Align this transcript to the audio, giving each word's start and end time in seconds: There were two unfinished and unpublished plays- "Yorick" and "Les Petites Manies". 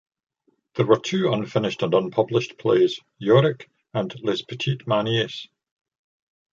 There 0.73 0.85
were 0.87 0.97
two 0.97 1.31
unfinished 1.31 1.83
and 1.83 1.93
unpublished 1.93 2.57
plays- 2.57 2.99
"Yorick" 3.19 3.69
and 3.93 4.11
"Les 4.23 4.41
Petites 4.41 4.85
Manies". 4.87 5.47